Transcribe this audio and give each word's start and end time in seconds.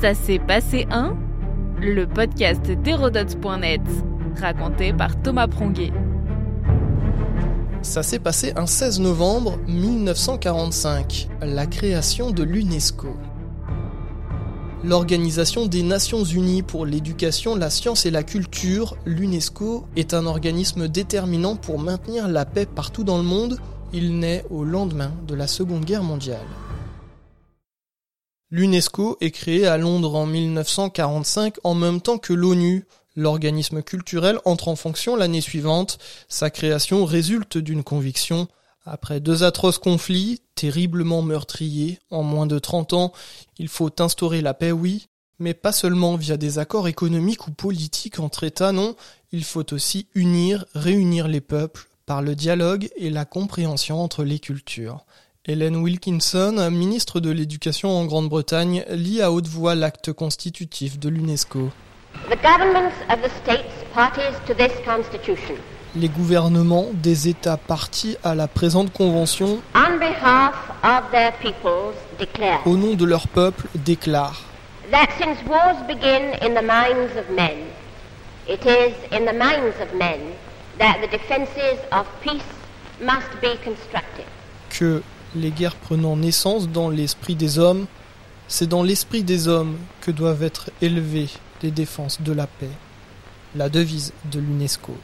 Ça 0.00 0.14
s'est 0.14 0.38
passé 0.38 0.86
un 0.92 1.16
Le 1.80 2.06
podcast 2.06 2.64
d'Hérodote.net, 2.70 3.80
raconté 4.40 4.92
par 4.92 5.20
Thomas 5.20 5.48
Pronguet. 5.48 5.90
Ça 7.82 8.04
s'est 8.04 8.20
passé 8.20 8.52
un 8.54 8.66
16 8.66 9.00
novembre 9.00 9.58
1945, 9.66 11.28
la 11.42 11.66
création 11.66 12.30
de 12.30 12.44
l'UNESCO. 12.44 13.08
L'Organisation 14.84 15.66
des 15.66 15.82
Nations 15.82 16.22
Unies 16.22 16.62
pour 16.62 16.86
l'éducation, 16.86 17.56
la 17.56 17.68
science 17.68 18.06
et 18.06 18.12
la 18.12 18.22
culture, 18.22 18.96
l'UNESCO, 19.04 19.84
est 19.96 20.14
un 20.14 20.26
organisme 20.26 20.86
déterminant 20.86 21.56
pour 21.56 21.80
maintenir 21.80 22.28
la 22.28 22.44
paix 22.44 22.66
partout 22.66 23.02
dans 23.02 23.18
le 23.18 23.24
monde. 23.24 23.58
Il 23.92 24.20
naît 24.20 24.44
au 24.50 24.62
lendemain 24.62 25.10
de 25.26 25.34
la 25.34 25.48
Seconde 25.48 25.84
Guerre 25.84 26.04
mondiale. 26.04 26.46
L'UNESCO 28.50 29.18
est 29.20 29.30
créé 29.30 29.66
à 29.66 29.76
Londres 29.76 30.14
en 30.14 30.24
1945 30.24 31.56
en 31.64 31.74
même 31.74 32.00
temps 32.00 32.16
que 32.18 32.32
l'ONU. 32.32 32.86
L'organisme 33.14 33.82
culturel 33.82 34.38
entre 34.44 34.68
en 34.68 34.76
fonction 34.76 35.16
l'année 35.16 35.40
suivante. 35.40 35.98
Sa 36.28 36.48
création 36.50 37.04
résulte 37.04 37.58
d'une 37.58 37.82
conviction. 37.82 38.48
Après 38.86 39.20
deux 39.20 39.42
atroces 39.42 39.78
conflits, 39.78 40.40
terriblement 40.54 41.20
meurtriers, 41.20 41.98
en 42.10 42.22
moins 42.22 42.46
de 42.46 42.58
30 42.58 42.94
ans, 42.94 43.12
il 43.58 43.68
faut 43.68 43.90
instaurer 43.98 44.40
la 44.40 44.54
paix, 44.54 44.72
oui, 44.72 45.08
mais 45.38 45.52
pas 45.52 45.72
seulement 45.72 46.16
via 46.16 46.38
des 46.38 46.58
accords 46.58 46.88
économiques 46.88 47.48
ou 47.48 47.50
politiques 47.50 48.18
entre 48.18 48.44
États, 48.44 48.72
non, 48.72 48.96
il 49.30 49.44
faut 49.44 49.74
aussi 49.74 50.06
unir, 50.14 50.64
réunir 50.74 51.28
les 51.28 51.42
peuples 51.42 51.88
par 52.06 52.22
le 52.22 52.34
dialogue 52.34 52.88
et 52.96 53.10
la 53.10 53.26
compréhension 53.26 54.02
entre 54.02 54.24
les 54.24 54.38
cultures. 54.38 55.04
Helen 55.46 55.76
Wilkinson, 55.76 56.70
ministre 56.70 57.20
de 57.20 57.30
l'Éducation 57.30 57.90
en 57.90 58.04
Grande-Bretagne, 58.04 58.84
lit 58.90 59.22
à 59.22 59.32
haute 59.32 59.46
voix 59.46 59.74
l'acte 59.74 60.12
constitutif 60.12 60.98
de 60.98 61.08
l'UNESCO. 61.08 61.70
Les 65.96 66.08
gouvernements 66.08 66.86
des 66.92 67.28
États 67.28 67.56
partis 67.56 68.16
à 68.24 68.34
la 68.34 68.46
présente 68.48 68.92
convention, 68.92 69.62
au 72.66 72.76
nom 72.76 72.94
de 72.94 73.04
leur 73.04 73.28
peuple, 73.28 73.68
déclarent 73.74 74.42
that 74.90 75.08
since 75.18 75.38
wars 75.46 75.76
begin 75.86 76.34
in 76.40 76.54
the 76.54 76.62
minds 76.62 77.14
of 77.16 77.28
men, 77.30 77.66
it 78.46 78.64
is 78.64 78.94
in 79.12 79.26
the 79.26 79.32
minds 79.32 79.78
of 79.80 79.92
men 79.94 80.32
that 80.78 81.00
the 81.00 81.08
defenses 81.08 81.78
of 81.92 82.06
peace 82.22 82.42
must 83.00 83.28
be 83.40 83.56
constructed. 83.62 84.24
Que 84.70 85.02
les 85.34 85.50
guerres 85.50 85.76
prenant 85.76 86.16
naissance 86.16 86.68
dans 86.68 86.90
l'esprit 86.90 87.34
des 87.34 87.58
hommes, 87.58 87.86
c'est 88.48 88.68
dans 88.68 88.82
l'esprit 88.82 89.22
des 89.22 89.48
hommes 89.48 89.76
que 90.00 90.10
doivent 90.10 90.42
être 90.42 90.70
élevées 90.80 91.28
les 91.62 91.70
défenses 91.70 92.22
de 92.22 92.32
la 92.32 92.46
paix. 92.46 92.70
La 93.54 93.68
devise 93.68 94.12
de 94.30 94.40
l'UNESCO. 94.40 94.94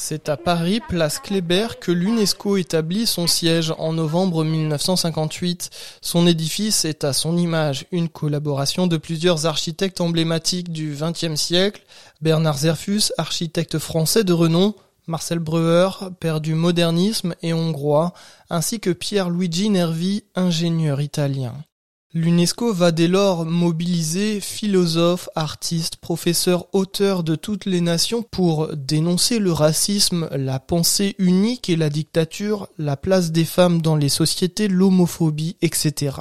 C'est 0.00 0.28
à 0.28 0.36
Paris, 0.36 0.80
place 0.88 1.18
Kléber, 1.18 1.80
que 1.80 1.90
l'UNESCO 1.90 2.56
établit 2.56 3.04
son 3.04 3.26
siège 3.26 3.74
en 3.78 3.92
novembre 3.92 4.44
1958. 4.44 5.70
Son 6.00 6.24
édifice 6.28 6.84
est 6.84 7.02
à 7.02 7.12
son 7.12 7.36
image 7.36 7.84
une 7.90 8.08
collaboration 8.08 8.86
de 8.86 8.96
plusieurs 8.96 9.46
architectes 9.46 10.00
emblématiques 10.00 10.70
du 10.70 10.96
XXe 10.96 11.34
siècle. 11.34 11.82
Bernard 12.20 12.58
Zerfus, 12.58 13.10
architecte 13.18 13.80
français 13.80 14.22
de 14.22 14.32
renom, 14.32 14.76
Marcel 15.08 15.38
Breuer, 15.38 15.88
père 16.20 16.40
du 16.40 16.54
modernisme 16.54 17.34
et 17.42 17.54
hongrois, 17.54 18.12
ainsi 18.50 18.78
que 18.78 18.90
Pierre-Luigi 18.90 19.70
Nervi, 19.70 20.22
ingénieur 20.34 21.00
italien. 21.00 21.54
L'UNESCO 22.14 22.72
va 22.72 22.90
dès 22.90 23.08
lors 23.08 23.44
mobiliser 23.44 24.40
philosophes, 24.40 25.28
artistes, 25.34 25.96
professeurs, 25.96 26.66
auteurs 26.72 27.22
de 27.22 27.34
toutes 27.34 27.66
les 27.66 27.80
nations 27.80 28.22
pour 28.22 28.74
dénoncer 28.76 29.38
le 29.38 29.52
racisme, 29.52 30.28
la 30.32 30.58
pensée 30.58 31.14
unique 31.18 31.68
et 31.68 31.76
la 31.76 31.90
dictature, 31.90 32.68
la 32.78 32.96
place 32.96 33.30
des 33.30 33.44
femmes 33.44 33.82
dans 33.82 33.96
les 33.96 34.08
sociétés, 34.08 34.68
l'homophobie, 34.68 35.56
etc. 35.60 36.12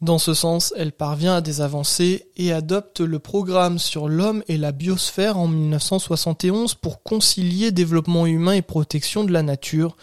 Dans 0.00 0.18
ce 0.18 0.32
sens, 0.32 0.72
elle 0.76 0.92
parvient 0.92 1.34
à 1.34 1.40
des 1.40 1.60
avancées 1.60 2.28
et 2.36 2.52
adopte 2.52 3.00
le 3.00 3.18
programme 3.18 3.80
sur 3.80 4.08
l'homme 4.08 4.44
et 4.46 4.56
la 4.56 4.70
biosphère 4.70 5.36
en 5.36 5.48
1971 5.48 6.74
pour 6.74 7.02
concilier 7.02 7.72
développement 7.72 8.24
humain 8.24 8.52
et 8.52 8.62
protection 8.62 9.24
de 9.24 9.32
la 9.32 9.42
nature. 9.42 9.96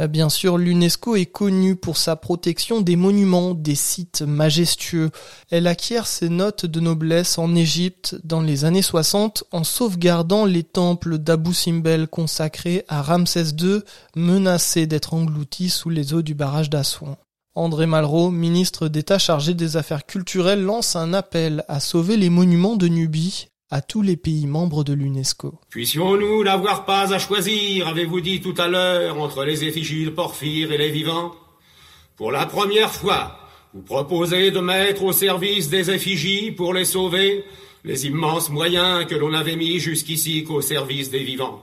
Euh, 0.00 0.06
bien 0.06 0.30
sûr, 0.30 0.56
l'UNESCO 0.56 1.16
est 1.16 1.26
connue 1.26 1.76
pour 1.76 1.98
sa 1.98 2.16
protection 2.16 2.80
des 2.80 2.96
monuments, 2.96 3.52
des 3.52 3.74
sites 3.74 4.22
majestueux. 4.22 5.10
Elle 5.50 5.66
acquiert 5.66 6.06
ses 6.06 6.30
notes 6.30 6.64
de 6.64 6.80
noblesse 6.80 7.36
en 7.36 7.54
Égypte 7.54 8.16
dans 8.24 8.40
les 8.40 8.64
années 8.64 8.80
60 8.80 9.44
en 9.52 9.64
sauvegardant 9.64 10.46
les 10.46 10.64
temples 10.64 11.18
d'Abu 11.18 11.52
Simbel 11.52 12.08
consacrés 12.08 12.86
à 12.88 13.02
Ramsès 13.02 13.50
II, 13.60 13.80
menacés 14.16 14.86
d'être 14.86 15.12
engloutis 15.12 15.68
sous 15.68 15.90
les 15.90 16.14
eaux 16.14 16.22
du 16.22 16.32
barrage 16.32 16.70
d'Assouan. 16.70 17.18
André 17.54 17.84
Malraux, 17.84 18.30
ministre 18.30 18.88
d'État 18.88 19.18
chargé 19.18 19.52
des 19.52 19.76
Affaires 19.76 20.06
culturelles, 20.06 20.62
lance 20.62 20.96
un 20.96 21.12
appel 21.12 21.64
à 21.68 21.80
sauver 21.80 22.16
les 22.16 22.30
monuments 22.30 22.76
de 22.76 22.88
Nubie 22.88 23.48
à 23.70 23.82
tous 23.82 24.00
les 24.00 24.16
pays 24.16 24.46
membres 24.46 24.84
de 24.84 24.94
l'UNESCO. 24.94 25.60
Puissions-nous 25.68 26.44
n'avoir 26.44 26.86
pas 26.86 27.12
à 27.12 27.18
choisir, 27.18 27.88
avez-vous 27.88 28.22
dit 28.22 28.40
tout 28.40 28.54
à 28.56 28.68
l'heure, 28.68 29.20
entre 29.20 29.44
les 29.44 29.64
effigies 29.64 30.06
de 30.06 30.10
Porphyre 30.10 30.72
et 30.72 30.78
les 30.78 30.90
vivants? 30.90 31.32
Pour 32.16 32.32
la 32.32 32.46
première 32.46 32.90
fois, 32.90 33.38
vous 33.74 33.82
proposez 33.82 34.50
de 34.50 34.60
mettre 34.60 35.02
au 35.02 35.12
service 35.12 35.68
des 35.68 35.90
effigies, 35.90 36.52
pour 36.52 36.72
les 36.72 36.86
sauver, 36.86 37.44
les 37.84 38.06
immenses 38.06 38.48
moyens 38.48 39.04
que 39.04 39.14
l'on 39.14 39.34
avait 39.34 39.56
mis 39.56 39.78
jusqu'ici 39.78 40.44
qu'au 40.44 40.62
service 40.62 41.10
des 41.10 41.22
vivants. 41.22 41.62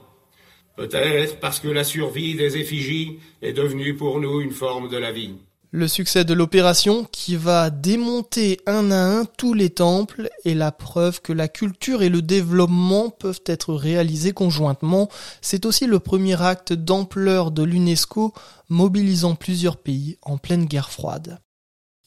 Peut-être 0.76 1.40
parce 1.40 1.58
que 1.58 1.68
la 1.68 1.82
survie 1.82 2.36
des 2.36 2.58
effigies 2.58 3.18
est 3.42 3.52
devenue 3.52 3.96
pour 3.96 4.20
nous 4.20 4.40
une 4.40 4.52
forme 4.52 4.88
de 4.88 4.96
la 4.96 5.10
vie. 5.10 5.34
Le 5.72 5.86
succès 5.86 6.24
de 6.24 6.34
l'opération, 6.34 7.06
qui 7.12 7.36
va 7.36 7.70
démonter 7.70 8.58
un 8.66 8.90
à 8.90 8.96
un 8.96 9.24
tous 9.24 9.54
les 9.54 9.70
temples, 9.70 10.28
est 10.44 10.54
la 10.54 10.72
preuve 10.72 11.20
que 11.20 11.32
la 11.32 11.46
culture 11.46 12.02
et 12.02 12.08
le 12.08 12.22
développement 12.22 13.08
peuvent 13.08 13.42
être 13.46 13.74
réalisés 13.74 14.32
conjointement. 14.32 15.08
C'est 15.40 15.66
aussi 15.66 15.86
le 15.86 16.00
premier 16.00 16.42
acte 16.42 16.72
d'ampleur 16.72 17.52
de 17.52 17.62
l'UNESCO 17.62 18.34
mobilisant 18.68 19.36
plusieurs 19.36 19.76
pays 19.76 20.18
en 20.22 20.38
pleine 20.38 20.64
guerre 20.64 20.90
froide. 20.90 21.38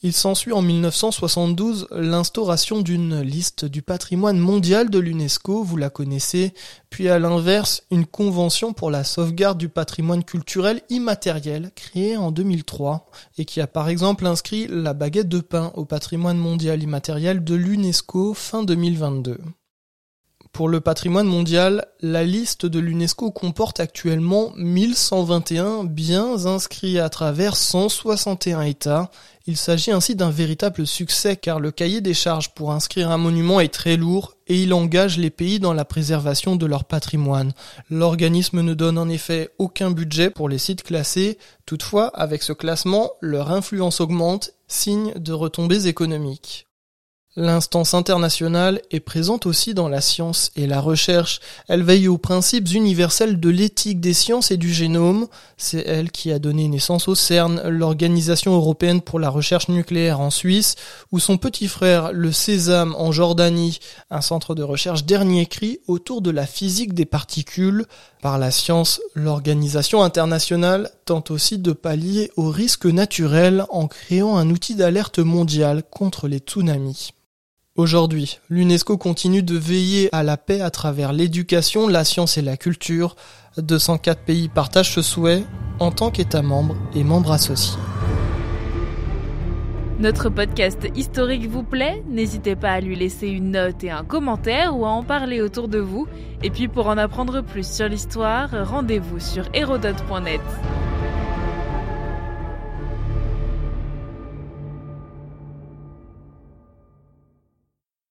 Il 0.02 0.12
s'ensuit 0.12 0.52
en 0.52 0.60
1972 0.60 1.86
l'instauration 1.90 2.82
d'une 2.82 3.20
liste 3.22 3.64
du 3.64 3.80
patrimoine 3.80 4.38
mondial 4.38 4.90
de 4.90 4.98
l'UNESCO, 4.98 5.62
vous 5.62 5.76
la 5.76 5.88
connaissez, 5.88 6.52
puis 6.90 7.08
à 7.08 7.18
l'inverse 7.18 7.84
une 7.90 8.04
convention 8.04 8.74
pour 8.74 8.90
la 8.90 9.02
sauvegarde 9.02 9.56
du 9.56 9.68
patrimoine 9.70 10.22
culturel 10.22 10.82
immatériel 10.90 11.70
créée 11.74 12.16
en 12.16 12.32
2003 12.32 13.08
et 13.38 13.46
qui 13.46 13.60
a 13.60 13.66
par 13.66 13.88
exemple 13.88 14.26
inscrit 14.26 14.66
la 14.68 14.92
baguette 14.92 15.28
de 15.28 15.40
pain 15.40 15.72
au 15.74 15.86
patrimoine 15.86 16.38
mondial 16.38 16.82
immatériel 16.82 17.42
de 17.42 17.54
l'UNESCO 17.54 18.34
fin 18.34 18.62
2022. 18.62 19.38
Pour 20.54 20.68
le 20.68 20.80
patrimoine 20.80 21.26
mondial, 21.26 21.84
la 22.00 22.22
liste 22.22 22.64
de 22.64 22.78
l'UNESCO 22.78 23.32
comporte 23.32 23.80
actuellement 23.80 24.52
1121 24.54 25.82
biens 25.82 26.46
inscrits 26.46 27.00
à 27.00 27.08
travers 27.08 27.56
161 27.56 28.60
États. 28.60 29.10
Il 29.48 29.56
s'agit 29.56 29.90
ainsi 29.90 30.14
d'un 30.14 30.30
véritable 30.30 30.86
succès 30.86 31.34
car 31.34 31.58
le 31.58 31.72
cahier 31.72 32.00
des 32.00 32.14
charges 32.14 32.54
pour 32.54 32.70
inscrire 32.70 33.10
un 33.10 33.18
monument 33.18 33.58
est 33.58 33.74
très 33.74 33.96
lourd 33.96 34.36
et 34.46 34.62
il 34.62 34.72
engage 34.74 35.18
les 35.18 35.30
pays 35.30 35.58
dans 35.58 35.74
la 35.74 35.84
préservation 35.84 36.54
de 36.54 36.66
leur 36.66 36.84
patrimoine. 36.84 37.52
L'organisme 37.90 38.60
ne 38.60 38.74
donne 38.74 38.96
en 38.96 39.08
effet 39.08 39.50
aucun 39.58 39.90
budget 39.90 40.30
pour 40.30 40.48
les 40.48 40.58
sites 40.58 40.84
classés, 40.84 41.36
toutefois 41.66 42.06
avec 42.14 42.44
ce 42.44 42.52
classement, 42.52 43.10
leur 43.20 43.50
influence 43.50 44.00
augmente, 44.00 44.52
signe 44.68 45.14
de 45.16 45.32
retombées 45.32 45.88
économiques. 45.88 46.68
L'instance 47.36 47.94
internationale 47.94 48.80
est 48.92 49.00
présente 49.00 49.44
aussi 49.46 49.74
dans 49.74 49.88
la 49.88 50.00
science 50.00 50.52
et 50.54 50.68
la 50.68 50.80
recherche. 50.80 51.40
Elle 51.66 51.82
veille 51.82 52.06
aux 52.06 52.16
principes 52.16 52.70
universels 52.70 53.40
de 53.40 53.48
l'éthique 53.48 53.98
des 53.98 54.14
sciences 54.14 54.52
et 54.52 54.56
du 54.56 54.72
génome. 54.72 55.26
C'est 55.56 55.84
elle 55.84 56.12
qui 56.12 56.30
a 56.30 56.38
donné 56.38 56.68
naissance 56.68 57.08
au 57.08 57.16
CERN, 57.16 57.60
l'Organisation 57.66 58.54
européenne 58.54 59.00
pour 59.00 59.18
la 59.18 59.30
recherche 59.30 59.66
nucléaire 59.66 60.20
en 60.20 60.30
Suisse, 60.30 60.76
ou 61.10 61.18
son 61.18 61.36
petit 61.36 61.66
frère, 61.66 62.12
le 62.12 62.30
Sésame 62.30 62.94
en 62.96 63.10
Jordanie, 63.10 63.80
un 64.10 64.20
centre 64.20 64.54
de 64.54 64.62
recherche 64.62 65.04
dernier 65.04 65.46
cri 65.46 65.80
autour 65.88 66.22
de 66.22 66.30
la 66.30 66.46
physique 66.46 66.94
des 66.94 67.04
particules. 67.04 67.84
Par 68.22 68.38
la 68.38 68.52
science, 68.52 69.00
l'organisation 69.16 70.04
internationale 70.04 70.88
tente 71.04 71.32
aussi 71.32 71.58
de 71.58 71.72
pallier 71.72 72.30
aux 72.36 72.50
risques 72.50 72.86
naturels 72.86 73.64
en 73.70 73.88
créant 73.88 74.36
un 74.36 74.50
outil 74.50 74.76
d'alerte 74.76 75.18
mondial 75.18 75.82
contre 75.90 76.28
les 76.28 76.38
tsunamis. 76.38 77.10
Aujourd'hui, 77.76 78.38
l'UNESCO 78.50 78.96
continue 78.98 79.42
de 79.42 79.56
veiller 79.56 80.08
à 80.14 80.22
la 80.22 80.36
paix 80.36 80.60
à 80.60 80.70
travers 80.70 81.12
l'éducation, 81.12 81.88
la 81.88 82.04
science 82.04 82.38
et 82.38 82.42
la 82.42 82.56
culture. 82.56 83.16
204 83.58 84.20
pays 84.20 84.48
partagent 84.48 84.92
ce 84.92 85.02
souhait 85.02 85.42
en 85.80 85.90
tant 85.90 86.12
qu'État 86.12 86.40
membre 86.40 86.76
et 86.94 87.02
membre 87.02 87.32
associé. 87.32 87.76
Notre 89.98 90.28
podcast 90.28 90.86
historique 90.94 91.48
vous 91.48 91.64
plaît? 91.64 92.04
N'hésitez 92.08 92.54
pas 92.54 92.70
à 92.70 92.80
lui 92.80 92.94
laisser 92.94 93.26
une 93.26 93.50
note 93.50 93.82
et 93.82 93.90
un 93.90 94.04
commentaire 94.04 94.78
ou 94.78 94.86
à 94.86 94.90
en 94.90 95.02
parler 95.02 95.40
autour 95.40 95.66
de 95.66 95.78
vous. 95.78 96.06
Et 96.44 96.50
puis 96.50 96.68
pour 96.68 96.86
en 96.86 96.96
apprendre 96.96 97.40
plus 97.40 97.68
sur 97.68 97.88
l'histoire, 97.88 98.50
rendez-vous 98.68 99.18
sur 99.18 99.48
hérodote.net. 99.52 100.40